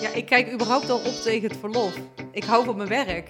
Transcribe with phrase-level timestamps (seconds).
[0.00, 1.96] Ja, ik kijk überhaupt al op tegen het verlof.
[2.32, 3.28] Ik hou van mijn werk.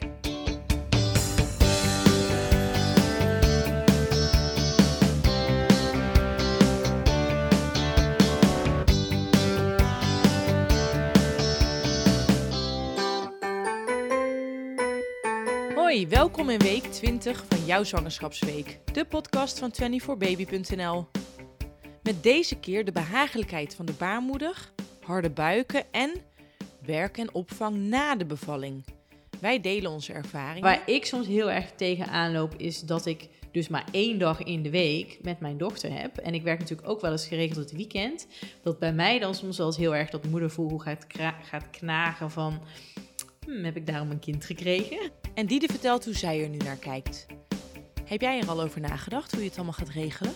[15.75, 21.07] Hoi, welkom in week 20 van jouw zwangerschapsweek, de podcast van 24baby.nl.
[22.03, 26.10] Met deze keer de behagelijkheid van de baarmoeder, harde buiken en
[26.88, 28.84] werk en opvang na de bevalling.
[29.41, 30.62] Wij delen onze ervaringen.
[30.62, 34.62] Waar ik soms heel erg tegenaan loop, is dat ik dus maar één dag in
[34.62, 36.16] de week met mijn dochter heb.
[36.16, 38.27] En ik werk natuurlijk ook wel eens geregeld het weekend.
[38.62, 41.06] Dat bij mij dan soms wel eens heel erg dat moedervoel gaat,
[41.42, 42.61] gaat knagen van...
[43.45, 44.98] Hmm, heb ik daarom een kind gekregen?
[45.34, 47.27] En Diede vertelt hoe zij er nu naar kijkt.
[48.05, 50.33] Heb jij er al over nagedacht hoe je het allemaal gaat regelen?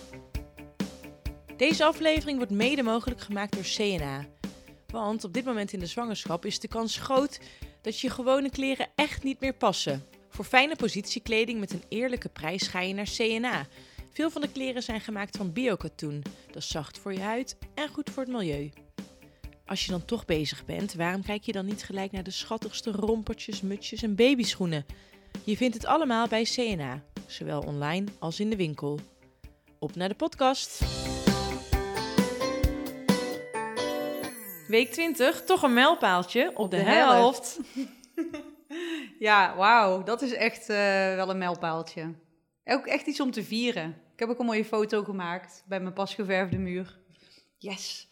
[1.57, 4.25] Deze aflevering wordt mede mogelijk gemaakt door CNA.
[4.93, 7.39] Want op dit moment in de zwangerschap is de kans groot
[7.81, 10.05] dat je gewone kleren echt niet meer passen.
[10.29, 13.67] Voor fijne positiekleding met een eerlijke prijs ga je naar CNA.
[14.09, 16.23] Veel van de kleren zijn gemaakt van biokatoen.
[16.47, 18.71] Dat is zacht voor je huid en goed voor het milieu.
[19.65, 22.91] Als je dan toch bezig bent, waarom kijk je dan niet gelijk naar de schattigste
[22.91, 24.85] rompertjes, mutsjes en babyschoenen?
[25.43, 28.99] Je vindt het allemaal bij CNA, zowel online als in de winkel.
[29.79, 31.02] Op naar de podcast.
[34.73, 37.59] Week 20, toch een mijlpaaltje op, de, de helft.
[39.19, 40.03] Ja, wauw.
[40.03, 40.77] Dat is echt eh,
[41.15, 42.13] wel een mijlpaaltje.
[42.65, 43.89] Ook echt iets om te vieren.
[44.13, 46.99] Ik heb ook een mooie foto gemaakt bij mijn pasgeverfde muur.
[47.57, 48.07] Yes.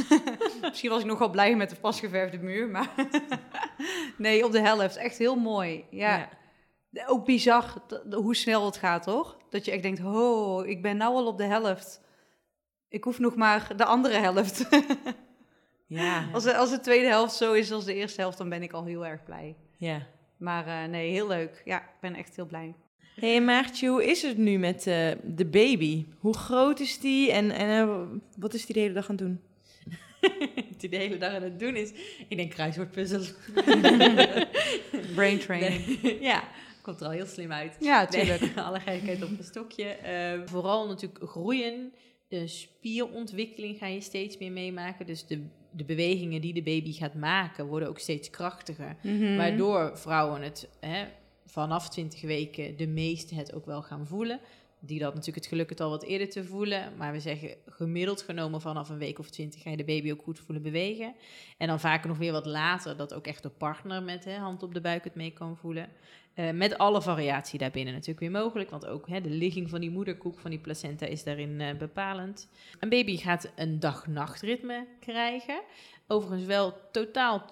[0.60, 2.90] Misschien was ik nogal blij met de pasgeverfde muur, maar
[4.18, 4.96] nee, op de helft.
[4.96, 5.84] Echt heel mooi.
[5.90, 6.28] Ja.
[7.06, 7.74] Ook bizar
[8.10, 9.38] hoe snel het gaat, toch?
[9.50, 12.00] Dat je echt denkt, oh, ik ben nou al op de helft.
[12.88, 14.68] Ik hoef nog maar de andere helft.
[15.92, 18.62] Ja, als, de, als de tweede helft zo is als de eerste helft, dan ben
[18.62, 19.56] ik al heel erg blij.
[19.76, 20.06] ja.
[20.36, 21.62] Maar eh, nee, heel leuk.
[21.64, 22.74] Ja, ik ben echt heel blij.
[23.14, 26.06] Hé hey Maartje, hoe is het nu met eh, de baby?
[26.18, 28.02] Hoe groot is die en, en eh,
[28.36, 29.40] wat is die de hele dag aan het doen?
[30.78, 31.92] Die de hele dag aan het doen is,
[32.28, 33.20] ik denk kruiswoordpuzzel.
[35.14, 36.02] Brain training.
[36.02, 36.20] Nee.
[36.20, 36.44] ja,
[36.82, 37.76] komt er al heel slim uit.
[37.80, 38.40] Ja, tuurlijk.
[38.40, 39.84] Nee, alle gekkigheid op een stokje.
[39.84, 41.92] Eh, vooral natuurlijk groeien.
[42.28, 45.06] De spierontwikkeling ga je steeds meer meemaken.
[45.06, 45.42] Dus de,
[45.72, 48.96] de bewegingen die de baby gaat maken worden ook steeds krachtiger.
[49.02, 49.36] Mhm.
[49.36, 51.04] Waardoor vrouwen het hè,
[51.46, 54.40] vanaf 20 weken de meeste het ook wel gaan voelen.
[54.84, 56.92] Die dat natuurlijk het geluk het al wat eerder te voelen.
[56.96, 60.22] Maar we zeggen gemiddeld genomen vanaf een week of 20 ga je de baby ook
[60.22, 61.14] goed voelen bewegen.
[61.58, 64.62] En dan vaker nog weer wat later dat ook echt de partner met hè, hand
[64.62, 65.88] op de buik het mee kan voelen.
[66.34, 68.70] Eh, met alle variatie daarbinnen natuurlijk weer mogelijk.
[68.70, 72.48] Want ook hè, de ligging van die moederkoek, van die placenta, is daarin eh, bepalend.
[72.80, 75.60] Een baby gaat een dag-nachtritme krijgen.
[76.06, 77.44] Overigens wel totaal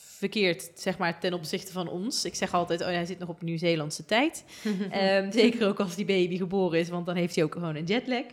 [0.00, 2.24] verkeerd, zeg maar, ten opzichte van ons.
[2.24, 4.44] Ik zeg altijd, oh, hij zit nog op Nieuw-Zeelandse tijd.
[4.90, 7.84] Ehm, zeker ook als die baby geboren is, want dan heeft hij ook gewoon een
[7.84, 8.24] jetlag.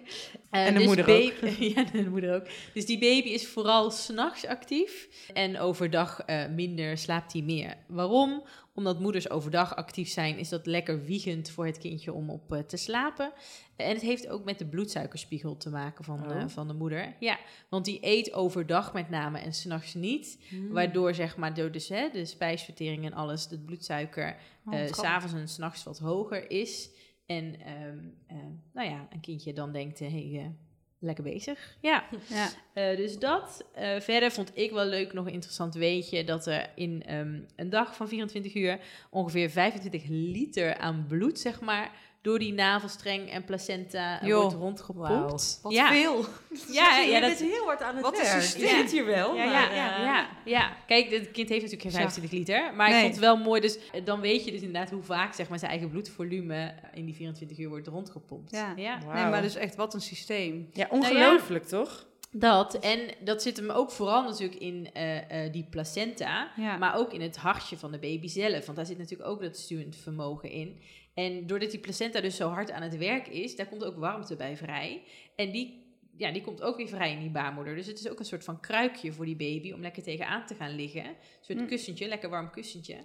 [0.50, 2.46] Eh, En de dus moeder ba- ja, de moeder ook.
[2.74, 7.74] Dus die baby is vooral s'nachts actief en overdag eh, minder slaapt hij meer.
[7.88, 8.44] Waarom?
[8.76, 12.60] Omdat moeders overdag actief zijn, is dat lekker wiegend voor het kindje om op eh,
[12.60, 13.32] te slapen.
[13.76, 16.36] En het heeft ook met de bloedsuikerspiegel te maken van, Oh.
[16.42, 17.16] eh, van de moeder.
[17.20, 20.40] Ja, want die eet overdag met name en s'nachts niet.
[20.70, 24.36] Waardoor zeg maar door dus, hè, de spijsvertering en alles, de bloedsuiker
[24.66, 26.90] Oh, eh, s'avonds en s'nachts wat hoger is.
[27.26, 27.98] En ehm,
[28.28, 28.38] eh,
[28.74, 30.56] nou ja, een kindje dan denkt, hé, hey,
[31.00, 31.76] lekker bezig.
[31.82, 32.50] Ja, Ja.
[32.74, 33.66] eh, dus dat.
[33.74, 37.70] Eh, verder vond ik wel leuk, nog een interessant weetje, dat er in ehm, een
[37.70, 38.80] dag van 24 uur
[39.10, 41.92] ongeveer 25 liter aan bloed, zeg maar,
[42.26, 45.60] door die navelstreng en placenta eh, wordt rondgepompt.
[45.62, 45.88] Wat ja.
[45.88, 46.26] veel.
[46.72, 48.42] Ja, ja, je dat, bent heel hard aan het Wat een werk.
[48.42, 48.62] systeem.
[48.62, 50.78] Je zit hier wel, ja, maar, ja, eh, ja, ja.
[50.88, 52.02] Kijk, het kind heeft natuurlijk geen Zag.
[52.02, 52.74] 25 liter.
[52.76, 53.62] Maar ik vond het wel mooi.
[53.62, 57.06] Dus eh, dan weet je dus inderdaad hoe vaak zeg maar, zijn eigen bloedvolume in
[57.06, 58.52] die 24 uur wordt rondgepompt.
[58.52, 58.74] Ja.
[58.76, 58.98] ja.
[59.14, 60.70] Nee, maar dus echt wat een systeem.
[60.74, 62.06] Ja, ongelooflijk toch?
[62.38, 62.80] Dat.
[62.80, 66.52] En dat zit hem ook vooral natuurlijk in eh, eh, die placenta.
[66.56, 66.78] Ja.
[66.78, 68.66] Maar ook in het hartje van de baby zelf.
[68.66, 70.80] Want daar zit natuurlijk ook dat stuwend vermogen in.
[71.16, 74.36] En doordat die placenta dus zo hard aan het werk is, daar komt ook warmte
[74.36, 75.02] bij vrij.
[75.36, 75.84] En die,
[76.18, 77.76] ja, die komt ook weer vrij in die baarmoeder.
[77.76, 80.56] Dus het is ook een soort van kruikje voor die baby om lekker tegenaan te
[80.56, 81.06] gaan liggen.
[81.06, 81.66] Een soort Hm.
[81.66, 82.98] kussentje, lekker warm kussentje.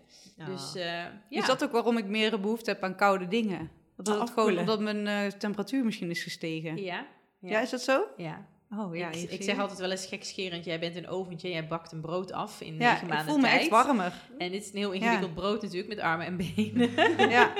[0.46, 1.12] Dus eh, ja.
[1.28, 3.58] Is dat ook waarom ik meer behoefte heb aan koude dingen?
[3.96, 4.58] Dat het gewoon Afkoelen.
[4.60, 6.76] omdat mijn eh, temperatuur misschien is gestegen.
[6.82, 7.06] Ja.
[7.40, 8.04] Ja, is dat zo?
[8.16, 8.48] ja.
[8.78, 11.92] Oh ja, ik, ik zeg altijd wel eens gekscherend, jij bent een oventje, jij bakt
[11.92, 13.60] een brood af in Ja, negen ik maanden voel me tijd.
[13.60, 14.12] echt warmer.
[14.38, 16.90] En dit is een heel ingewikkeld brood natuurlijk, met armen en benen.
[17.30, 17.52] ja.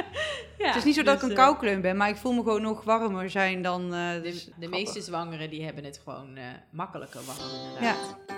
[0.59, 2.33] Ja, Het is niet zo dat ik dus, een eh, koukleun ben, maar ik voel
[2.33, 3.95] me gewoon nog warmer zijn dan...
[3.95, 8.17] eh, De, dus de meeste zwangeren die hebben het gewoon eh, makkelijker warm inderdaad.
[8.27, 8.35] Ja.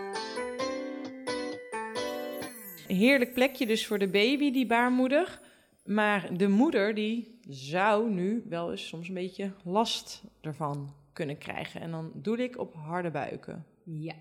[2.94, 5.40] Heerlijk plekje dus voor de baby, die baarmoeder.
[5.84, 11.80] Maar de moeder die zou nu wel eens soms een beetje last ervan kunnen krijgen.
[11.80, 13.66] En dan doe ik op harde buiken.
[13.84, 14.14] Ja.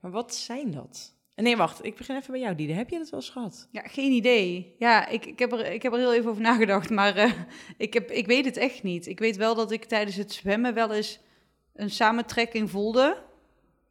[0.00, 1.14] Maar wat zijn dat?
[1.34, 1.84] Nee, wacht.
[1.84, 2.72] Ik begin even bij jou, Diede.
[2.72, 3.68] Heb je dat wel eens gehad?
[3.70, 4.74] Ja, geen idee.
[4.78, 7.32] Ja, ik, ik, heb, er, ik heb er heel even over nagedacht, maar eh,
[7.76, 9.06] ik, heb, ik weet het echt niet.
[9.06, 11.20] Ik weet wel dat ik tijdens het zwemmen wel eens
[11.74, 13.22] een samentrekking voelde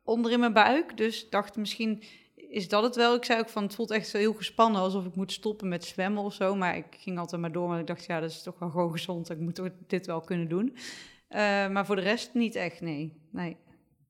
[0.04, 0.98] onder in mijn buik.
[0.98, 2.04] Dus dacht misschien
[2.36, 3.16] is dat het wel.
[3.16, 5.86] Ik zei ook van het voelt echt zo heel gespannen alsof ik moet stoppen met
[5.86, 6.56] zwemmen of zo.
[6.56, 8.92] Maar ik ging altijd maar door, want ik dacht ja, dat is toch wel gewoon
[8.92, 9.30] gezond.
[9.30, 10.78] Ik moet dit wel kunnen doen.
[11.34, 13.22] Eh, maar voor de rest niet echt, nee.
[13.32, 13.58] nee.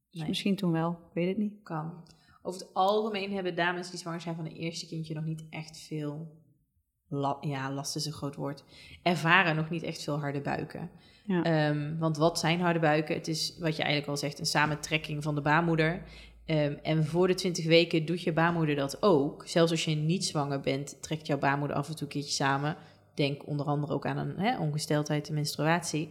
[0.10, 0.30] Dus Nee.
[0.30, 1.54] misschien toen wel, ik weet het niet.
[1.64, 2.04] Kan.
[2.42, 5.78] Over het algemeen hebben dames die zwanger zijn van een eerste kindje nog niet echt
[5.78, 6.42] veel...
[7.08, 8.64] La ja, last is een groot woord.
[9.04, 10.90] Ervaren nog niet echt veel harde buiken.
[11.25, 11.44] Ja.
[11.44, 13.16] Ehm, want wat zijn harde buiken?
[13.16, 16.04] Het is, wat je eigenlijk al zegt, een samentrekking van de baarmoeder.
[16.46, 19.48] Ehm, en voor de 20 weken doet je baarmoeder dat ook.
[19.48, 22.78] Zelfs als je niet zwanger bent, trekt jouw baarmoeder af en toe een keertje samen.
[23.14, 26.10] Denk onder andere ook aan een hè, ongesteldheid, de menstruatie.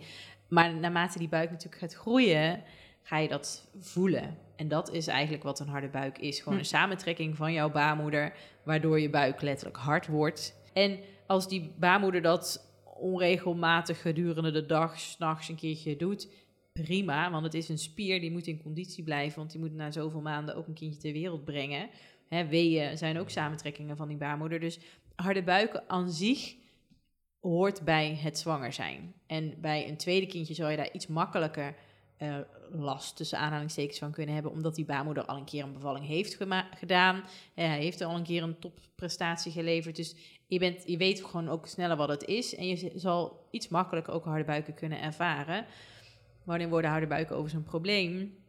[0.52, 2.62] Maar naarmate die buik natuurlijk gaat groeien,
[3.02, 4.38] ga je dat voelen.
[4.56, 6.38] En dat is eigenlijk wat een harde buik is.
[6.38, 6.60] Gewoon Hm.
[6.60, 8.32] een samentrekking van jouw baarmoeder,
[8.62, 10.54] waardoor je buik letterlijk hard wordt.
[10.72, 12.70] En als die baarmoeder dat
[13.00, 16.28] onregelmatig gedurende de dag, s'nachts een keertje doet,
[16.72, 17.30] prima.
[17.30, 20.20] Want het is een spier, die moet in conditie blijven, want die moet na zoveel
[20.20, 21.88] maanden ook een kindje ter wereld brengen.
[22.28, 24.60] Hè, weeën zijn ook samentrekkingen van die baarmoeder.
[24.60, 24.78] Dus
[25.14, 26.54] harde buiken aan zich
[27.42, 29.14] hoort bij het zwanger zijn.
[29.26, 31.74] En bij een tweede kindje zou je daar iets makkelijker
[32.16, 32.36] eh,
[32.70, 36.38] last tussen aanhalingstekens van kunnen hebben, omdat die baarmoeder al een keer een bevalling heeft
[36.74, 37.16] gedaan.
[37.54, 39.96] Eh, Hij heeft al een keer een topprestatie geleverd.
[39.96, 40.14] Dus
[40.46, 42.54] je, bent, je weet gewoon ook sneller wat het is.
[42.54, 45.66] En je zal iets makkelijker ook harde buiken kunnen ervaren.
[46.44, 48.41] Wanneer worden harde buiken over zo'n probleem?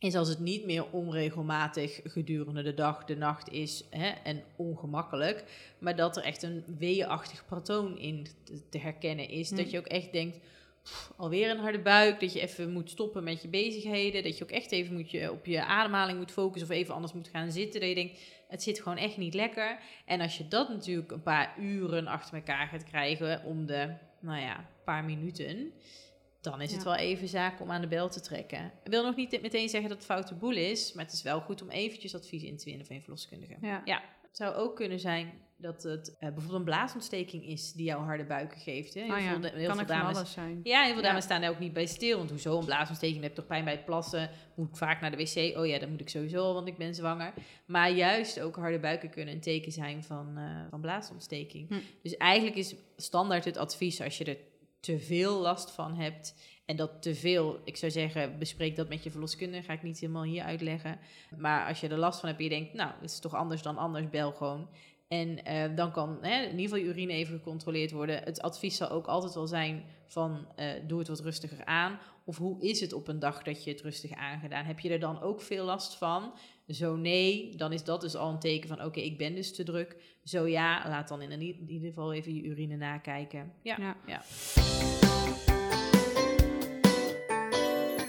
[0.00, 5.44] Is als het niet meer onregelmatig gedurende de dag, de nacht is hè, en ongemakkelijk.
[5.78, 9.48] Maar dat er echt een weeënachtig patroon in te, te herkennen is.
[9.48, 10.38] Dat je ook echt denkt,
[10.82, 12.20] pff, alweer een harde buik.
[12.20, 14.22] Dat je even moet stoppen met je bezigheden.
[14.22, 17.12] Dat je ook echt even moet je, op je ademhaling moet focussen of even anders
[17.12, 17.80] moet gaan zitten.
[17.80, 19.78] Dat je denkt, het zit gewoon echt niet lekker.
[20.06, 24.40] En als je dat natuurlijk een paar uren achter elkaar gaat krijgen om de, nou
[24.40, 25.72] ja, paar minuten...
[26.40, 28.72] Dan is het wel even zaak om aan de bel te trekken.
[28.84, 31.40] Ik wil nog niet meteen zeggen dat het foute boel is, maar het is wel
[31.40, 33.56] goed om eventjes advies in te winnen van je verloskundige.
[33.60, 33.82] Ja.
[33.84, 38.02] Ja, het zou ook kunnen zijn dat het eh, bijvoorbeeld een blaasontsteking is die jou
[38.02, 38.94] harde buiken geeft.
[38.94, 39.00] Hè?
[39.00, 40.60] Heel Ah ja, veel, heel kan veel dames alles zijn.
[40.62, 42.18] ja, heel veel dames staan daar ook niet bij stil.
[42.18, 43.18] Want hoezo een blaasontsteking?
[43.18, 44.30] Je hebt toch pijn bij het plassen?
[44.54, 45.58] Moet ik vaak naar de wc?
[45.58, 47.32] Oh ja, dan moet ik sowieso, want ik ben zwanger.
[47.66, 51.68] Maar juist ook harde buiken kunnen een teken zijn van, eh, van blaasontsteking.
[51.68, 51.80] Hm.
[52.02, 54.36] Dus eigenlijk is standaard het advies als je er
[54.80, 56.34] te veel last van hebt.
[56.64, 59.62] En dat te veel, ik zou zeggen, bespreek dat met je verloskundige.
[59.62, 60.98] Ga ik niet helemaal hier uitleggen.
[61.36, 63.62] Maar als je er last van hebt en je denkt, nou, het is toch anders
[63.62, 64.68] dan anders, bel gewoon.
[65.10, 68.22] En eh, dan kan hè, in ieder geval je urine even gecontroleerd worden.
[68.22, 71.98] Het advies zal ook altijd wel zijn van eh, doe het wat rustiger aan.
[72.24, 74.64] Of hoe is het op een dag dat je het rustig aangedaan?
[74.64, 76.32] Heb je er dan ook veel last van?
[76.68, 79.62] Zo nee, dan is dat dus al een teken van oké, ik ben dus te
[79.62, 79.96] druk.
[80.24, 83.52] Zo ja, laat dan in ieder geval even je urine nakijken.
[83.62, 83.96] Ja, Ja.
[84.06, 84.22] ja.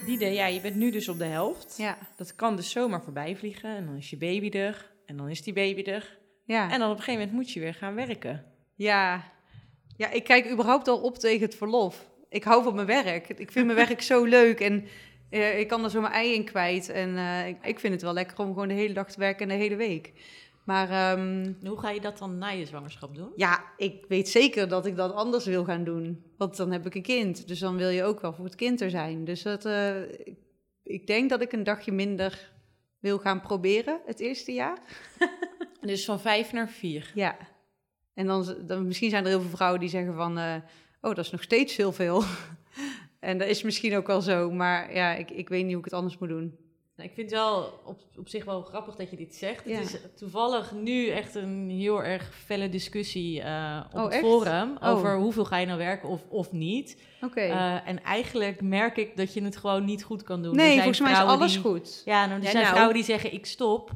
[0.05, 1.75] Diede, ja, je bent nu dus op de helft.
[1.77, 3.75] Ja, Dat kan dus zomaar voorbij vliegen.
[3.75, 4.91] En dan is je baby er.
[5.05, 6.19] En dan is die baby er.
[6.43, 6.71] Ja.
[6.71, 8.45] En dan op een gegeven moment moet je weer gaan werken.
[8.75, 9.31] Ja.
[9.97, 12.09] ja, ik kijk überhaupt al op tegen het verlof.
[12.29, 13.29] Ik hou van mijn werk.
[13.29, 14.87] Ik vind mijn werk zo leuk en
[15.29, 16.89] eh, ik kan er zo mijn ei in kwijt.
[16.89, 19.41] En eh, ik, ik vind het wel lekker om gewoon de hele dag te werken
[19.49, 20.13] en de hele week.
[20.65, 23.31] Maar ehm, Hoe ga je dat dan na je zwangerschap doen?
[23.35, 26.23] ja, ik weet zeker dat ik dat anders wil gaan doen.
[26.37, 27.47] Want dan heb ik een kind.
[27.47, 29.25] Dus dan wil je ook wel voor het kind er zijn.
[29.25, 30.01] Dus dat, eh,
[30.83, 32.51] ik denk dat ik een dagje minder
[32.99, 34.77] wil gaan proberen het eerste jaar.
[35.81, 37.11] Dus van vijf naar vier.
[37.15, 37.37] Ja.
[38.13, 40.55] En dan, dan misschien zijn er heel veel vrouwen die zeggen van, eh,
[41.01, 42.23] oh, dat is nog steeds heel veel.
[43.19, 45.85] en dat is misschien ook wel zo, maar ja, ik, ik weet niet hoe ik
[45.85, 46.55] het anders moet doen.
[46.95, 49.65] Nou, ik vind het wel op, op zich wel grappig dat je dit zegt.
[49.65, 49.77] Ja.
[49.77, 54.21] Het is toevallig nu echt een heel erg felle discussie eh, op Oh, het echt?
[54.21, 54.87] forum Oh.
[54.89, 57.01] over hoeveel ga je nou werken of, of niet.
[57.21, 57.39] Oké.
[57.39, 60.51] Eh, en eigenlijk merk ik dat je het gewoon niet goed kan doen.
[60.51, 62.01] Er nee, zijn volgens mij is alles die- goed.
[62.05, 62.67] Ja, nou, er Ja, zijn nou.
[62.73, 63.91] vrouwen die zeggen ik stop.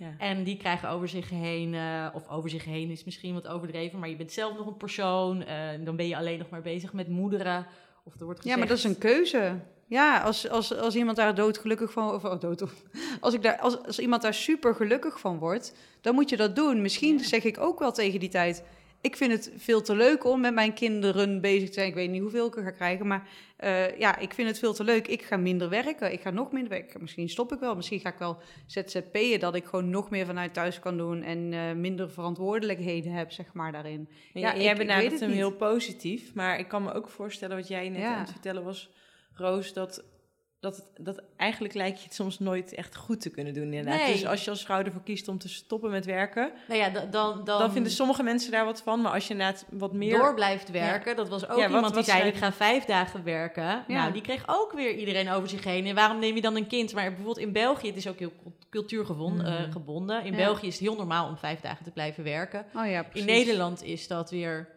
[0.00, 0.14] Ja.
[0.18, 3.98] En die krijgen over zich heen, eh, of over zich heen is misschien wat overdreven,
[3.98, 5.42] maar je bent zelf nog een persoon.
[5.42, 7.66] eh, dan ben je alleen nog maar bezig met moederen.
[8.04, 9.60] Of er wordt Ja, gezegd, maar dat is een keuze.
[9.86, 12.62] Ja, als, als, als iemand daar doodgelukkig van of oh, dood,
[13.20, 16.56] als, ik daar, als, als iemand daar super gelukkig van wordt, dan moet je dat
[16.56, 16.82] doen.
[16.82, 18.64] Misschien zeg ik ook wel tegen die tijd,
[19.00, 21.88] ik vind het veel te leuk om met mijn kinderen bezig te zijn.
[21.88, 24.72] Ik weet niet hoeveel ik er ga krijgen, maar eh, ja, ik vind het veel
[24.72, 25.08] te leuk.
[25.08, 26.12] Ik ga minder werken.
[26.12, 27.00] Ik ga nog minder werken.
[27.00, 27.74] Misschien stop ik wel.
[27.76, 31.52] Misschien ga ik wel ZZP'en, dat ik gewoon nog meer vanuit thuis kan doen en
[31.52, 34.08] eh, minder verantwoordelijkheden heb, zeg maar, daarin.
[34.32, 35.38] Ja, Ja, jij benadert het hem niet.
[35.38, 36.34] heel positief.
[36.34, 38.12] Maar ik kan me ook voorstellen wat jij net Ja.
[38.14, 38.90] aan het vertellen was,
[39.34, 40.04] Roos, dat,
[40.60, 43.72] dat, het- dat eigenlijk lijkt je het soms nooit echt goed te kunnen doen.
[43.72, 44.00] Inderdaad.
[44.00, 44.12] Nee.
[44.12, 47.00] Dus als je als vrouw ervoor kiest om te stoppen met werken, Nou ja, da-
[47.06, 49.00] dan, dan, dan, vinden sommige mensen daar wat van.
[49.00, 50.18] Maar als je inderdaad wat meer...
[50.18, 51.16] door blijft werken.
[51.16, 53.84] Dat was ook Ja, iemand die wat zei, zei ik ga vijf dagen werken.
[53.88, 55.86] Nou, die kreeg ook weer iedereen over zich heen.
[55.86, 56.92] En waarom neem je dan een kind?
[56.94, 58.32] Maar bijvoorbeeld in België, het is ook heel
[58.70, 59.52] cultuurgebonden.
[59.62, 59.70] Mhm.
[59.72, 60.24] gebonden.
[60.24, 60.36] In.
[60.36, 62.66] België is het heel normaal om vijf dagen te blijven werken.
[62.74, 63.24] Oh ja, In.
[63.24, 64.68] Nederland is dat weer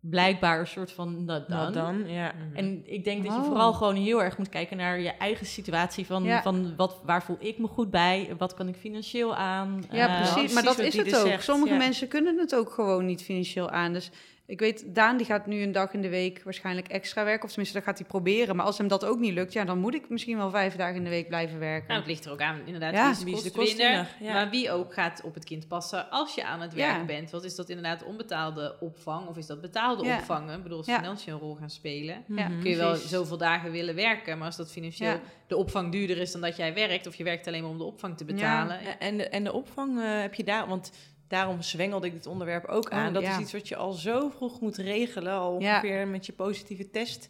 [0.00, 1.70] blijkbaar een soort van not done.
[1.70, 2.32] dan, ja.
[2.54, 3.44] En ik denk dat je Oh.
[3.46, 6.06] vooral gewoon heel erg moet kijken naar je eigen situatie.
[6.06, 6.42] Van, Ja.
[6.42, 8.34] van wat, waar voel ik me goed bij?
[8.38, 9.84] Wat kan ik financieel aan?
[9.90, 10.32] Ja, Eh, precies.
[10.32, 11.26] precies maar dat is het dus ook.
[11.26, 11.78] zegt, Sommige ja.
[11.78, 13.92] mensen kunnen het ook gewoon niet financieel aan.
[13.92, 14.10] Dus
[14.48, 17.42] ik weet, Daan die gaat nu een dag in de week waarschijnlijk extra werken.
[17.44, 18.56] Of tenminste, dat gaat hij proberen.
[18.56, 20.96] Maar als hem dat ook niet lukt, ja, dan moet ik misschien wel vijf dagen
[20.96, 21.88] in de week blijven werken.
[21.88, 22.92] Nou, het ligt er ook aan, inderdaad.
[22.92, 23.24] Ja.
[23.24, 24.08] Wie is de kostwinner?
[24.20, 24.32] ja.
[24.32, 26.94] Maar wie ook gaat op het kind passen als je aan het Ja.
[26.94, 27.30] werk bent.
[27.30, 29.26] Wat is dat inderdaad onbetaalde opvang?
[29.28, 30.16] Of is dat betaalde Ja.
[30.16, 30.52] opvang?
[30.52, 30.96] Ik bedoel, als Ja.
[30.98, 32.24] financiën een rol gaan spelen.
[32.28, 32.60] Ja, Mhm.
[32.60, 35.20] Kun je wel zoveel dagen willen werken, maar als dat financieel Ja.
[35.46, 37.84] de opvang duurder is dan dat jij werkt, of je werkt alleen maar om de
[37.84, 38.82] opvang te betalen.
[38.82, 40.92] Ja, En, de, en de opvang eh, heb je daar, want
[41.28, 43.08] daarom zwengelde ik dit onderwerp ook aan.
[43.08, 43.30] Oh, dat ja.
[43.34, 45.74] is iets wat je al zo vroeg moet regelen, al Ja.
[45.74, 47.28] ongeveer met je positieve test.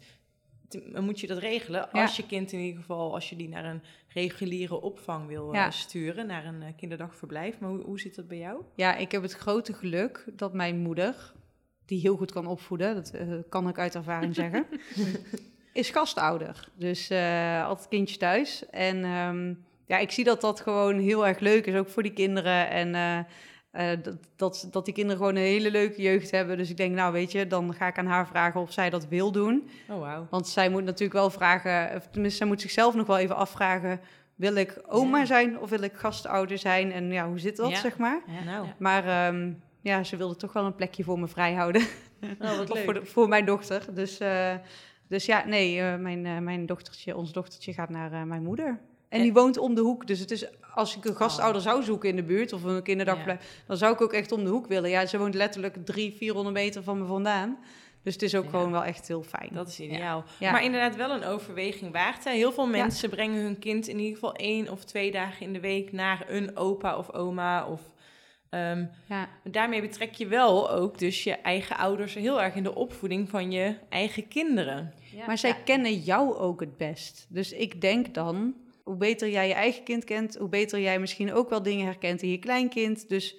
[0.67, 2.01] te- moet je dat regelen Ja.
[2.01, 5.69] als je kind in ieder geval, als je die naar een reguliere opvang wil eh,
[5.71, 7.59] sturen, naar een eh, kinderdagverblijf.
[7.59, 8.61] Maar hoe, hoe zit dat bij jou?
[8.75, 11.33] Ja, ik heb het grote geluk dat mijn moeder,
[11.85, 14.65] die heel goed kan opvoeden, dat eh, kan ik uit ervaring zeggen,
[15.73, 16.69] is gastouder.
[16.75, 17.11] Dus
[17.63, 18.69] altijd kindje thuis.
[18.69, 19.53] En ehm,
[19.85, 22.69] ja, ik zie dat dat gewoon heel erg leuk is, ook voor die kinderen.
[22.69, 23.25] En
[23.71, 26.57] eh, dat, dat, dat die kinderen gewoon een hele leuke jeugd hebben.
[26.57, 29.07] Dus ik denk, nou weet je, dan ga ik aan haar vragen of zij dat
[29.07, 29.69] wil doen.
[29.89, 30.27] Oh, wauw.
[30.29, 33.99] Want zij moet natuurlijk wel vragen, of tenminste, zij moet zichzelf nog wel even afvragen:
[34.35, 35.25] wil ik oma Ja.
[35.25, 36.91] zijn of wil ik gastouder zijn?
[36.91, 37.75] En ja, hoe zit dat, Ja.
[37.79, 38.21] zeg maar?
[38.27, 38.43] Ja.
[38.51, 38.67] Nou.
[38.77, 41.81] Maar ehm, ja, ze wilde toch wel een plekje voor me vrij houden.
[42.41, 42.83] oh, wat leuk.
[42.83, 43.85] voor, de- voor mijn dochter.
[43.93, 44.53] Dus, eh,
[45.07, 48.67] dus ja, nee, eh, mijn, mijn dochtertje, ons dochtertje gaat naar mijn moeder.
[48.67, 48.77] En
[49.09, 50.07] En- die woont om de hoek.
[50.07, 50.45] Dus het is,
[50.79, 54.01] als ik een gastouder zou zoeken in de buurt of een kinderdagverblijf, dan zou ik
[54.01, 54.89] ook echt om de hoek willen.
[54.89, 57.57] Ja, ze woont letterlijk drie, 400 meter van me vandaan.
[58.03, 58.49] Dus het is ook Ja.
[58.49, 59.49] gewoon wel echt heel fijn.
[59.53, 60.23] Dat is ideaal.
[60.39, 60.51] Ja.
[60.51, 62.23] Maar inderdaad wel een overweging waard.
[62.23, 62.31] Hè?
[62.31, 65.59] Heel veel mensen brengen hun kind in ieder geval één of twee dagen in de
[65.59, 67.65] week naar een opa of oma.
[67.67, 67.81] Of,
[68.49, 69.29] ehm, ja.
[69.43, 73.51] daarmee betrek je wel ook dus je eigen ouders heel erg in de opvoeding van
[73.51, 74.93] je eigen kinderen.
[75.27, 77.25] Maar zij kennen jou ook het best.
[77.29, 78.53] Dus ik denk dan,
[78.89, 82.21] hoe beter jij je eigen kind kent, hoe beter jij misschien ook wel dingen herkent
[82.21, 83.09] in je kleinkind.
[83.09, 83.35] Dus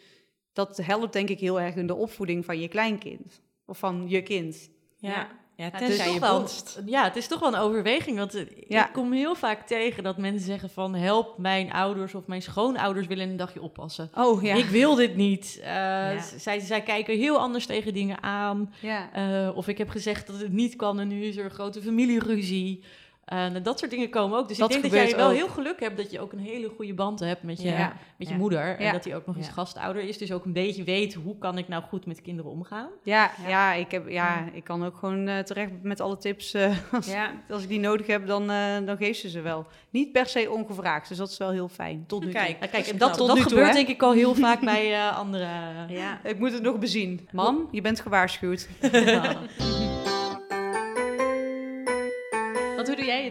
[0.53, 3.41] dat helpt denk ik heel erg in de opvoeding van je kleinkind.
[3.67, 4.71] Of van je kind.
[4.99, 5.65] Ja, Ja.
[5.65, 6.47] het, tenzij is je toch wel,
[6.87, 8.17] ja, het is toch wel een overweging.
[8.17, 8.87] Want eh, Ja.
[8.87, 10.95] ik kom heel vaak tegen dat mensen zeggen van...
[10.95, 14.11] help, mijn ouders of mijn schoonouders willen een dagje oppassen.
[14.15, 14.55] Oh ja.
[14.55, 15.59] Ik wil dit niet.
[15.63, 16.21] Eh, Ja.
[16.39, 18.75] zij, zij kijken heel anders tegen dingen aan.
[18.81, 19.13] ja.
[19.13, 21.83] Eh, of ik heb gezegd dat het niet kan en nu is er een grote
[21.83, 22.83] familieruzie.
[23.31, 24.49] Eh, nou, dat soort dingen komen ook.
[24.49, 25.35] Dus Dat ik denk dat jij wel ook.
[25.35, 27.93] heel geluk hebt dat je ook een hele goede band hebt met je, Ja.
[28.17, 28.41] met je Ja.
[28.41, 28.77] moeder.
[28.79, 28.93] En Ja.
[28.93, 30.19] dat hij ook nog eens gastouder is.
[30.19, 32.89] Dus ook een beetje weet hoe kan ik nou goed met kinderen omgaan.
[33.03, 36.55] Ja, ja, ik, heb, ja, ik kan ook gewoon eh, terecht met alle tips.
[36.55, 37.31] eh, als, Ja.
[37.51, 39.67] als ik die nodig heb, dan, eh, dan geeft ze ze wel.
[39.91, 42.05] Niet per se ongevraagd, dus dat is wel heel fijn.
[42.07, 42.41] Tot nu toe.
[42.41, 44.61] Kijk, Ja, kijk, en dat, Tot dat nu toe, gebeurt denk ik al heel vaak
[44.61, 45.47] bij eh, andere...
[45.89, 46.21] Ja.
[46.25, 47.29] Ik moet het nog bezien.
[47.33, 48.69] Mam, je bent gewaarschuwd.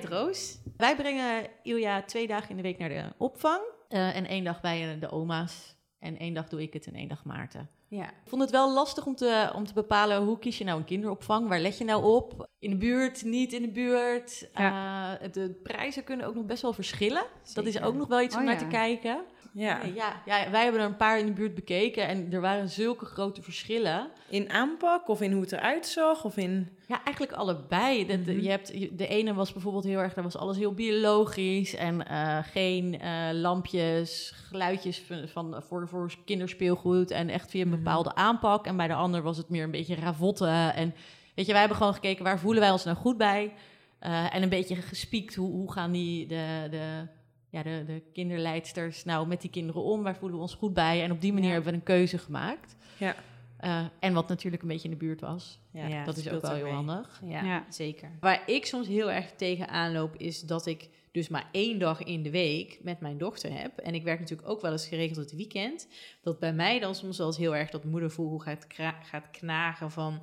[0.10, 0.58] Roos?
[0.78, 3.62] Wij brengen Ilja twee dagen in de week naar de opvang.
[3.90, 5.76] eh, en één dag bij de oma's.
[6.00, 7.70] En één dag doe ik het en één dag Maarten.
[7.90, 8.04] Ja.
[8.06, 10.86] Ik vond het wel lastig om te, om te bepalen hoe kies je nou een
[10.86, 11.48] kinderopvang?
[11.48, 12.48] Waar let je nou op?
[12.60, 14.50] In de buurt, niet in de buurt?
[14.54, 17.24] Eh, de prijzen kunnen ook nog best wel verschillen.
[17.54, 18.62] Dat is ook nog wel iets om Oh, naar ja.
[18.62, 19.22] te kijken.
[19.54, 19.80] Ja.
[19.96, 23.06] Ja, ja, wij hebben er een paar in de buurt bekeken en er waren zulke
[23.06, 24.08] grote verschillen.
[24.30, 26.78] In aanpak of in hoe het eruit zag of in...
[26.88, 28.06] Ja, eigenlijk allebei.
[28.06, 28.42] De, de- Mhm.
[28.44, 32.38] je hebt, de ene was bijvoorbeeld heel erg, daar was alles heel biologisch en eh,
[32.44, 37.66] geen eh, lampjes, geluidjes van, van, voor, voor kinderspeelgoed en echt via.
[37.84, 38.66] Bepaalde aanpak.
[38.66, 40.74] En bij de ander was het meer een beetje ravotten.
[40.76, 40.94] En
[41.36, 43.54] weet je, wij hebben gewoon gekeken waar voelen wij ons nou goed bij.
[44.00, 47.08] Eh, en een beetje gespiekt hoe, hoe gaan die de, de,
[47.50, 50.04] ja, de, de kinderleidsters nou met die kinderen om?
[50.04, 51.04] Waar voelen we ons goed bij?
[51.04, 51.54] En op die manier Ja.
[51.54, 52.76] hebben we een keuze gemaakt.
[52.98, 53.16] Ja.
[53.60, 55.60] Eh, en wat natuurlijk een beetje in de buurt was.
[55.72, 56.74] Ja, dat is ook wel heel mee.
[56.74, 57.22] handig.
[57.24, 57.66] Ja, Ja.
[57.70, 58.12] zeker.
[58.20, 62.24] Waar ik soms heel erg tegenaan loop, is dat ik dus maar één dag in
[62.24, 63.78] de week met mijn dochter heb.
[63.78, 65.88] En ik werk natuurlijk ook wel eens geregeld het weekend.
[66.22, 68.66] Dat bij mij dan soms wel eens heel erg dat moedervoel gaat,
[69.04, 70.22] gaat knagen van...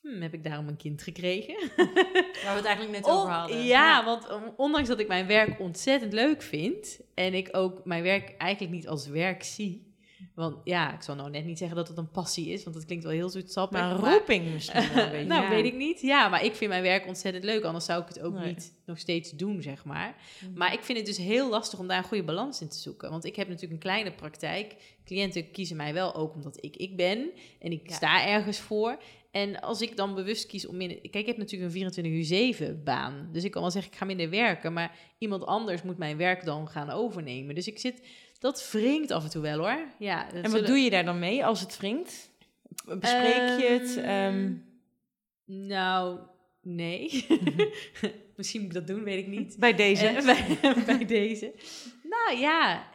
[0.00, 1.54] Hmm, heb ik daarom een kind gekregen?
[2.44, 3.64] Waar we het eigenlijk net over hadden.
[3.64, 7.00] ja, want ondanks dat ik mijn werk ontzettend leuk vind...
[7.14, 9.85] en ik ook mijn werk eigenlijk niet als werk zie...
[10.36, 12.62] want ja, ik zal nou net niet zeggen dat het een passie is...
[12.64, 13.80] want dat klinkt wel heel zoetsappig.
[13.80, 15.26] Maar een roeping misschien wel een beetje.
[15.26, 15.48] nou, ja.
[15.50, 16.00] weet ik niet.
[16.00, 17.64] Ja, maar ik vind mijn werk ontzettend leuk.
[17.64, 18.46] Anders zou ik het ook Nee.
[18.46, 20.14] niet nog steeds doen, zeg maar.
[20.40, 20.52] Mhm.
[20.58, 23.10] Maar ik vind het dus heel lastig om daar een goede balans in te zoeken.
[23.10, 24.74] Want ik heb natuurlijk een kleine praktijk.
[25.04, 27.30] Cliënten kiezen mij wel ook omdat ik ik ben.
[27.60, 27.94] En ik Ja.
[27.94, 28.98] sta ergens voor.
[29.36, 30.96] En als ik dan bewust kies om minder...
[31.00, 33.28] Kijk, ik heb natuurlijk een 24 uur 7 baan.
[33.32, 34.72] Dus ik kan wel zeggen, ik ga minder werken.
[34.72, 37.54] Maar iemand anders moet mijn werk dan gaan overnemen.
[37.54, 38.02] Dus ik zit...
[38.38, 39.86] Dat wringt af en toe wel, hoor.
[39.98, 42.30] Ja, En wat zullen- doe je daar dan mee als het wringt?
[42.84, 43.96] Bespreek je het?
[43.96, 44.52] Ehm, Ehm,
[45.66, 46.18] Nou,
[46.62, 47.26] nee.
[48.36, 49.56] Misschien moet ik dat doen, weet ik niet.
[49.58, 50.06] Bij deze.
[50.06, 50.24] Eh,
[50.64, 51.54] bij, bij deze.
[52.02, 52.86] Nou ja,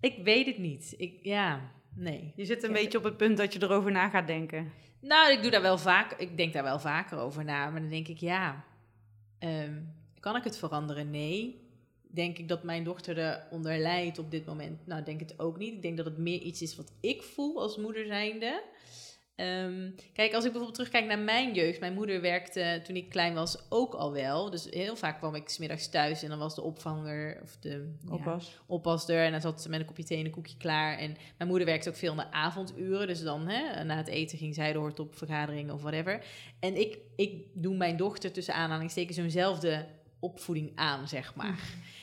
[0.00, 0.94] ik weet het niet.
[0.96, 2.32] Ik, ja, nee.
[2.36, 4.72] je zit een beetje op het punt dat je erover na gaat denken.
[5.00, 6.12] Nou, ik doe daar wel vaak.
[6.12, 7.70] Ik denk daar wel vaker over na.
[7.70, 8.64] Maar dan denk ik, ja,
[9.38, 9.74] ehm,
[10.20, 11.10] kan ik het veranderen?
[11.10, 11.68] Nee.
[12.12, 14.86] Denk ik dat mijn dochter eronder lijdt op dit moment?
[14.86, 15.74] Nou, denk het ook niet.
[15.74, 18.62] Ik denk dat het meer iets is wat ik voel als moeder zijnde.
[19.40, 21.80] Ehm, kijk, als ik bijvoorbeeld terugkijk naar mijn jeugd.
[21.80, 24.50] Mijn moeder werkte toen ik klein was ook al wel.
[24.50, 28.12] Dus heel vaak kwam ik smiddags thuis en dan was de opvanger of de ja,
[28.66, 29.08] oppas.
[29.08, 30.98] en dan zat ze met een kopje thee en een koekje klaar.
[30.98, 34.38] En mijn moeder werkte ook veel in de avonduren, dus dan hè, na het eten
[34.38, 36.24] ging zij door op vergaderingen of whatever.
[36.58, 39.86] En ik, ik doe mijn dochter tussen aanhalingstekens zo'nzelfde
[40.18, 41.58] opvoeding aan, zeg maar.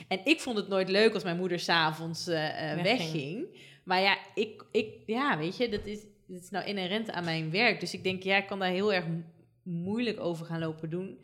[0.07, 3.11] En ik vond het nooit leuk als mijn moeder s'avonds eh eh Wegging.
[3.11, 3.45] wegging.
[3.83, 7.51] Maar ja, ik, ik, ja, weet je, dat is, dat is nou inherent aan mijn
[7.51, 7.79] werk.
[7.79, 9.23] Dus ik denk, ja, ik kan daar heel erg mo-
[9.63, 11.17] moeilijk over gaan lopen doen.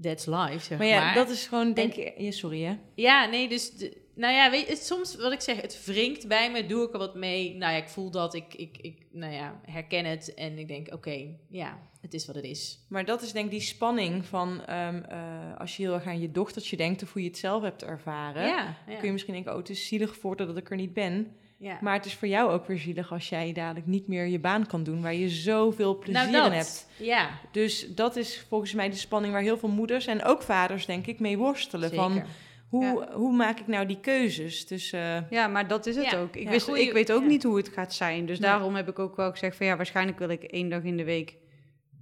[0.00, 0.88] That's life, zeg Maar maar.
[0.88, 2.14] ja, dat is gewoon, denk ik...
[2.18, 2.76] Ja, sorry hè.
[2.94, 3.70] Ja, nee, dus...
[3.70, 6.86] De, nou ja, weet je, het, soms wat ik zeg, het wringt bij me, doe
[6.86, 7.54] ik er wat mee.
[7.56, 10.92] Nou ja, ik voel dat, ik, ik, ik nou ja, herken het en ik denk,
[10.92, 12.84] oké, ja, het is wat het is.
[12.88, 14.64] Maar dat is denk ik die spanning van...
[14.66, 17.02] ehm, eh, als je heel erg aan je dochtertje denkt...
[17.02, 18.46] of hoe je het zelf hebt ervaren...
[18.46, 19.52] Ja, ja, kun je misschien denken...
[19.52, 21.36] oh, het is zielig voor dat ik er niet ben.
[21.60, 21.78] Ja.
[21.80, 23.12] Maar het is voor jou ook weer zielig...
[23.12, 25.02] als jij dadelijk niet meer je baan kan doen...
[25.02, 26.52] waar je zoveel plezier nou, in dat.
[26.52, 26.86] hebt.
[26.98, 29.32] Ja, Dus dat is volgens mij de spanning...
[29.32, 31.88] waar heel veel moeders en ook vaders, denk ik, mee worstelen.
[31.88, 32.04] zeker.
[32.04, 32.22] Van
[32.68, 33.12] hoe, Ja.
[33.16, 34.66] hoe maak ik nou die keuzes?
[34.66, 36.36] Dus eh, Ja, maar dat is het Ja, ook.
[36.36, 37.28] Ik, ja, wist, goeie- ik weet ook ja.
[37.28, 38.26] niet hoe het gaat zijn.
[38.26, 38.50] Dus Nee.
[38.50, 41.04] daarom heb ik ook wel gezegd van ja, waarschijnlijk wil ik één dag in de
[41.04, 41.36] week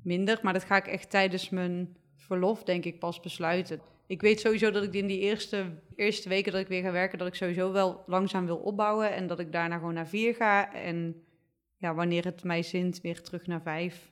[0.03, 0.39] minder.
[0.43, 3.81] Maar dat ga ik echt tijdens mijn verlof, denk ik, pas besluiten.
[4.09, 5.65] Ik weet sowieso dat ik in die eerste,
[5.97, 9.13] eerste weken dat ik weer ga werken, dat ik sowieso wel langzaam wil opbouwen.
[9.15, 10.73] En dat ik daarna gewoon naar vier ga.
[10.75, 11.23] En
[11.77, 14.11] ja, wanneer het mij zint, weer terug naar vijf.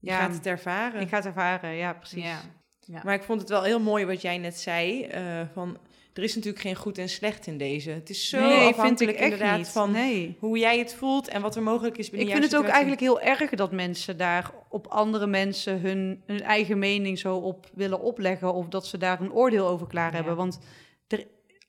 [0.00, 1.00] je Ja, gaat het ervaren.
[1.00, 2.22] ik ga het ervaren, ja, precies.
[2.24, 2.40] Ja.
[2.80, 3.00] Ja.
[3.04, 5.02] Maar ik vond het wel heel mooi wat jij net zei.
[5.02, 5.78] eh, van,
[6.16, 7.90] er is natuurlijk geen goed en slecht in deze.
[7.90, 9.68] Het is zo nee, vind ik afhankelijk echt inderdaad niet.
[9.68, 10.36] van nee.
[10.38, 13.00] hoe jij het voelt en wat er mogelijk is Ik binnen vind het ook eigenlijk
[13.00, 18.00] heel erg dat mensen daar op andere mensen hun, hun eigen mening zo op willen
[18.00, 18.54] opleggen.
[18.54, 20.16] Of dat ze daar een oordeel over klaar Ja.
[20.16, 20.36] hebben.
[20.36, 20.58] Want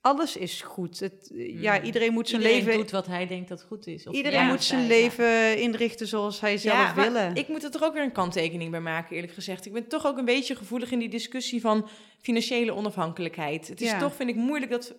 [0.08, 1.00] alles is goed.
[1.00, 1.86] Het, ja, Mm.
[1.86, 4.08] iedereen moet zijn Iedereen leven, doet wat hij denkt dat goed is.
[4.08, 7.36] Of iedereen Ja, moet zijn zij, leven inrichten zoals hij zelf willen.
[7.36, 9.66] Ik moet er toch ook weer een kanttekening bij maken, eerlijk gezegd.
[9.66, 11.90] Ik ben toch ook een beetje gevoelig in die discussie van
[12.22, 13.68] financiële onafhankelijkheid.
[13.68, 14.00] Het is Ja.
[14.00, 14.94] toch, vind ik, moeilijk dat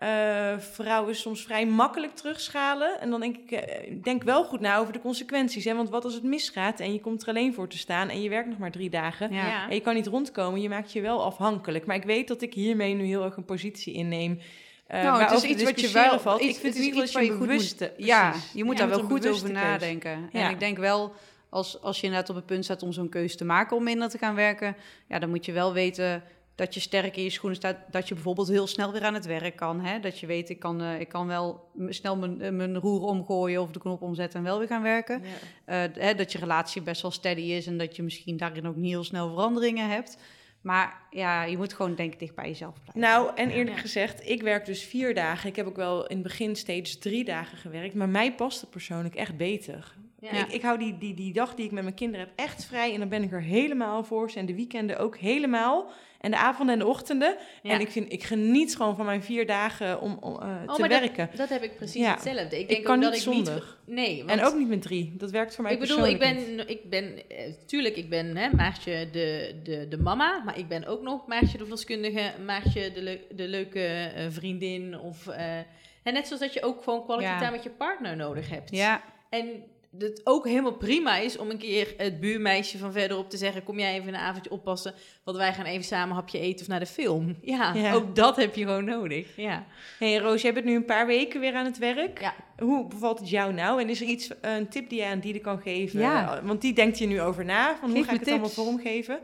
[0.00, 3.00] eh, vrouwen soms vrij makkelijk terugschalen.
[3.00, 5.64] En dan denk ik, eh, denk wel goed na over de consequenties.
[5.64, 5.74] Hè?
[5.74, 8.28] Want wat als het misgaat en je komt er alleen voor te staan en je
[8.28, 9.32] werkt nog maar drie dagen.
[9.32, 9.68] Ja.
[9.68, 11.86] En je kan niet rondkomen, je maakt je wel afhankelijk.
[11.86, 14.40] Maar ik weet dat ik hiermee nu heel erg een positie inneem.
[14.86, 16.20] eh nou, het is iets wat je wel...
[16.20, 16.40] valt.
[16.40, 17.90] iets- ik vind het het is niet iets waar je moet...
[17.96, 20.28] Ja, je moet Ja, daar wel goed over nadenken.
[20.32, 20.40] Ja.
[20.44, 21.12] En ik denk wel,
[21.48, 24.08] als, als je inderdaad op het punt staat om zo'n keuze te maken om minder
[24.08, 24.76] te gaan werken...
[25.08, 26.22] Ja, dan moet je wel weten
[26.60, 27.76] dat je sterk in je schoenen staat.
[27.90, 29.80] Dat je bijvoorbeeld heel snel weer aan het werk kan.
[29.80, 30.00] Hè?
[30.00, 33.62] Dat je weet, ik kan, eh, ik kan wel snel mijn, eh, mijn roer omgooien
[33.62, 35.22] of de knop omzetten en wel weer gaan werken.
[35.22, 35.84] Ja.
[35.84, 38.76] Eh, hè, dat je relatie best wel steady is en dat je misschien daarin ook
[38.76, 40.16] niet heel snel veranderingen hebt.
[40.60, 43.00] Maar ja, je moet gewoon denk ik dicht bij jezelf blijven.
[43.00, 43.82] Nou, en eerlijk Ja.
[43.82, 45.48] gezegd, ik werk dus vier dagen.
[45.48, 47.94] Ik heb ook wel in het begin steeds drie dagen gewerkt.
[47.94, 49.94] Maar mij past het persoonlijk echt beter.
[50.20, 50.30] Ja.
[50.30, 52.92] Ik, ik hou die, die, die dag die ik met mijn kinderen heb echt vrij.
[52.92, 54.30] En dan ben ik er helemaal voor.
[54.30, 54.38] ze.
[54.38, 55.90] En de weekenden ook helemaal.
[56.20, 57.36] En de avonden en de ochtenden.
[57.62, 57.70] Ja.
[57.70, 60.88] En ik, vind, ik geniet gewoon van mijn vier dagen om, om eh, Oh, te
[60.88, 61.26] werken.
[61.28, 62.12] Dat, dat heb ik precies Ja.
[62.12, 62.56] hetzelfde.
[62.56, 63.96] Ik Ik, denk kan ook niet dat ik niet...
[63.96, 65.12] Nee, want En ook niet met drie.
[65.16, 66.18] Dat werkt voor mij ik bedoel, ik niet.
[66.18, 70.68] ben, ik ben eh, tuurlijk, ik ben hè, Maartje de, de, de mama, maar ik
[70.68, 74.98] ben ook nog Maartje de verloskundige, Maartje de, leu- de leuke eh, vriendin.
[74.98, 75.26] Of,
[76.02, 77.50] en net zoals dat je ook gewoon quality Ja.
[77.50, 78.70] met je partner nodig hebt.
[78.70, 79.46] Ja, En
[79.98, 83.78] het ook helemaal prima is om een keer het buurmeisje van verderop te zeggen: Kom
[83.78, 86.86] jij even een avondje oppassen, want wij gaan even samen hapje eten of naar de
[86.86, 87.36] film.
[87.42, 87.92] Ja, Ja.
[87.94, 89.36] ook dat heb je gewoon nodig.
[89.36, 89.66] Ja.
[89.98, 92.20] Hey Roos, jij bent nu een paar weken weer aan het werk.
[92.20, 92.34] Ja.
[92.58, 93.80] Hoe bevalt het jou nou?
[93.80, 96.00] En is er iets, een tip die je aan Diede kan geven?
[96.00, 96.40] Ja.
[96.44, 97.76] Want die denkt hier nu over na.
[97.80, 98.60] Van hoe ga ik het allemaal tips.
[98.64, 99.18] vormgeven?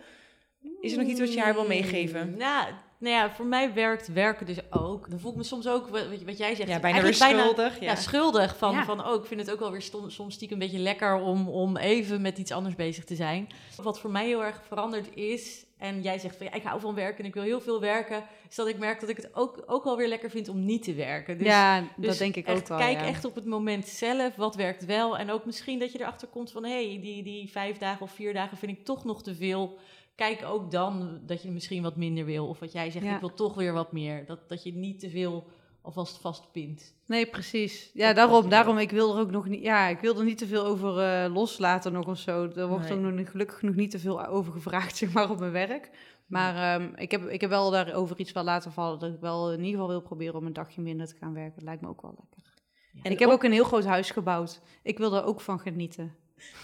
[0.80, 2.34] Is er nog iets wat je haar wil meegeven?
[2.38, 2.66] Nou,
[2.98, 5.10] nou ja, voor mij werkt werken dus ook.
[5.10, 7.80] Dan voel ik me soms ook, wat, wat jij zegt, Ja, bijna weer schuldig.
[7.80, 7.94] Ja, Ja.
[7.96, 8.56] schuldig.
[8.56, 8.84] Van, Ja.
[8.84, 11.48] van, oh, ik vind het ook wel weer stom- soms stiekem een beetje lekker om,
[11.48, 13.48] om even met iets anders bezig te zijn.
[13.82, 16.94] Wat voor mij heel erg veranderd is, en jij zegt van ja, ik hou van
[16.94, 19.62] werken en ik wil heel veel werken, is dat ik merk dat ik het ook,
[19.66, 21.38] ook wel weer lekker vind om niet te werken.
[21.38, 22.78] Dus, ja, dat dus denk ik echt, ook wel.
[22.78, 23.06] Kijk ja.
[23.06, 25.18] echt op het moment zelf, wat werkt wel.
[25.18, 28.10] En ook misschien dat je erachter komt van, hé, hey, die, die vijf dagen of
[28.12, 29.78] vier dagen vind ik toch nog te veel.
[30.16, 32.46] Kijk ook dan dat je misschien wat minder wil.
[32.48, 33.14] Of wat jij zegt, Ja.
[33.14, 34.26] ik wil toch weer wat meer.
[34.26, 35.46] Dat, dat je niet te veel
[35.82, 36.94] alvast vastpint.
[37.06, 37.90] Nee, precies.
[37.94, 40.38] Ja, Dat- daarom, daarom, ik wil er ook nog niet, ja, ik wil er niet
[40.38, 42.48] te veel over eh, loslaten nog of zo.
[42.56, 42.98] Er wordt Nee.
[43.06, 45.90] ook nog gelukkig nog niet te veel over gevraagd, zeg maar, op mijn werk.
[46.26, 49.52] Maar ehm, ik, heb, ik heb wel daarover iets wel laten vallen, dat ik wel
[49.52, 51.54] in ieder geval wil proberen om een dagje minder te gaan werken.
[51.54, 52.52] Dat lijkt me ook wel lekker.
[52.92, 53.02] Ja.
[53.02, 54.60] En ik heb ook een heel groot huis gebouwd.
[54.82, 56.14] Ik wil er ook van genieten.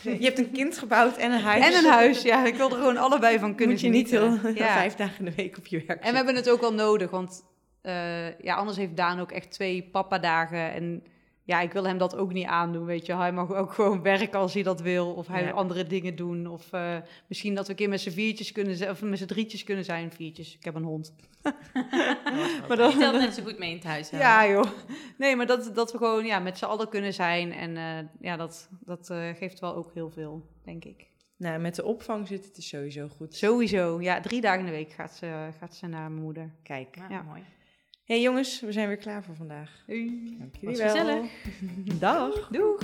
[0.02, 1.64] Je hebt een kind gebouwd en een huis.
[1.64, 2.46] En een huis, ja.
[2.46, 4.72] Ik wil er gewoon allebei van kunnen Moet je niet heel Ja.
[4.72, 7.10] vijf dagen in de week op je werk En we hebben het ook wel nodig,
[7.10, 7.44] want
[7.82, 10.72] eh, ja, anders heeft Daan ook echt twee papa-dagen.
[10.72, 11.02] En
[11.52, 13.16] ja, ik wil hem dat ook niet aandoen, weet je.
[13.16, 15.12] Hij mag ook gewoon werken als hij dat wil.
[15.12, 15.46] Of hij Ja.
[15.46, 16.46] wil andere dingen doen.
[16.46, 18.90] Of eh, misschien dat we een keer met z'n viertjes kunnen zijn.
[18.90, 20.12] Of met z'n drietjes kunnen zijn.
[20.12, 21.14] Viertjes, ik heb een hond.
[22.68, 24.10] maar Die telt net zo goed mee in het huis.
[24.10, 24.18] hè?
[24.18, 24.64] Ja, joh.
[25.18, 27.52] Nee, maar dat, dat we gewoon ja, met z'n allen kunnen zijn.
[27.52, 31.06] En eh, ja, dat, dat eh, geeft wel ook heel veel, denk ik.
[31.36, 33.34] Nou, met de opvang zit het er sowieso goed.
[33.34, 34.00] Sowieso.
[34.00, 36.54] Ja, drie dagen in de week gaat ze, gaat ze naar mijn moeder.
[36.62, 36.96] Kijk.
[36.96, 37.22] Ja, Ja.
[37.22, 37.42] mooi.
[38.04, 39.82] Hey, jongens, we zijn weer klaar voor vandaag.
[39.86, 40.88] Dank jullie Was wel.
[40.88, 41.30] gezellig.
[41.98, 42.48] Dag.
[42.48, 42.82] Doeg!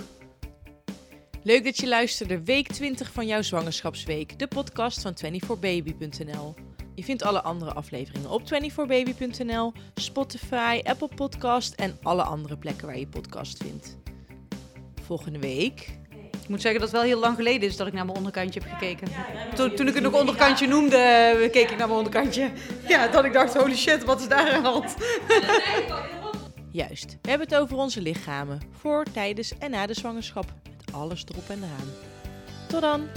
[1.42, 2.44] Leuk dat je luisterde.
[2.44, 4.38] Week 20 van jouw zwangerschapsweek.
[4.38, 6.54] De podcast van 24baby.nl.
[6.94, 12.98] Je vindt alle andere afleveringen op 24baby.nl, Spotify, Apple Podcast en alle andere plekken waar
[12.98, 13.98] je podcast vindt.
[15.02, 15.98] Volgende week.
[16.48, 18.61] Ik moet zeggen dat het wel heel lang geleden is dat ik naar mijn onderkantje
[18.61, 19.08] heb gekeken.
[19.54, 22.50] Toen, toen ik het nog onderkantje noemde, eh, keek ik naar mijn onderkantje.
[22.87, 24.94] Ja, dat ik dacht, holy shit, wat is daar aan de hand?
[26.70, 28.61] Juist, we hebben het over onze lichamen.
[28.80, 30.44] Voor, tijdens en na de zwangerschap.
[30.76, 31.88] Met alles erop en eraan.
[32.66, 33.08] Tot dan!